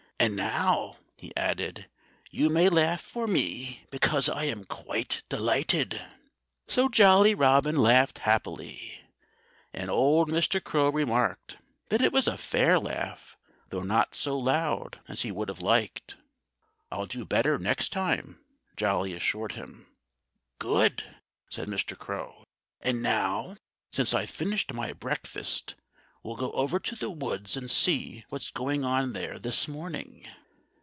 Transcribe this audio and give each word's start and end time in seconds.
"And 0.23 0.35
now," 0.35 0.97
he 1.17 1.35
added, 1.35 1.89
"you 2.29 2.51
may 2.51 2.69
laugh 2.69 3.01
for 3.01 3.25
me, 3.25 3.87
because 3.89 4.29
I 4.29 4.43
am 4.43 4.65
quite 4.65 5.23
delighted." 5.29 5.99
So 6.67 6.89
Jolly 6.89 7.33
Robin 7.33 7.75
laughed 7.75 8.19
happily. 8.19 9.01
And 9.73 9.89
old 9.89 10.29
Mr. 10.29 10.63
Crow 10.63 10.89
remarked 10.91 11.57
that 11.89 12.01
it 12.01 12.13
was 12.13 12.27
a 12.27 12.37
fair 12.37 12.77
laugh, 12.79 13.35
though 13.69 13.81
not 13.81 14.13
so 14.13 14.37
loud 14.37 14.99
as 15.07 15.23
he 15.23 15.31
would 15.31 15.49
have 15.49 15.59
liked. 15.59 16.17
"I'll 16.91 17.07
do 17.07 17.25
better 17.25 17.57
next 17.57 17.89
time," 17.91 18.39
Jolly 18.77 19.13
assured 19.13 19.53
him. 19.53 19.87
"Good!" 20.59 21.01
said 21.49 21.67
Mr. 21.67 21.97
Crow. 21.97 22.43
"And 22.79 23.01
now, 23.01 23.55
since 23.91 24.13
I've 24.13 24.29
finished 24.29 24.71
my 24.71 24.93
breakfast, 24.93 25.73
we'll 26.23 26.35
go 26.35 26.51
over 26.51 26.77
to 26.77 26.95
the 26.97 27.09
woods 27.09 27.57
and 27.57 27.71
see 27.71 28.23
what's 28.29 28.51
going 28.51 28.85
on 28.85 29.13
there 29.13 29.39
this 29.39 29.67
morning." 29.67 30.23